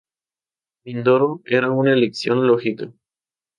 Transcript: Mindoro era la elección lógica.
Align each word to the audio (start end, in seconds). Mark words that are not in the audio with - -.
Mindoro 0.83 1.41
era 1.45 1.67
la 1.67 1.91
elección 1.93 2.47
lógica. 2.47 2.91